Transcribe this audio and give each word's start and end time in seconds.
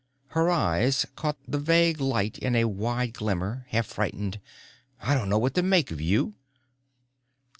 Her 0.29 0.49
eyes 0.49 1.05
caught 1.15 1.37
the 1.47 1.59
vague 1.59 1.99
light 1.99 2.39
in 2.39 2.55
a 2.55 2.65
wide 2.65 3.13
glimmer, 3.13 3.67
half 3.69 3.85
frightened. 3.85 4.41
"I 4.99 5.13
don't 5.13 5.29
know 5.29 5.37
what 5.37 5.53
to 5.53 5.61
make 5.61 5.91
of 5.91 6.01
you." 6.01 6.33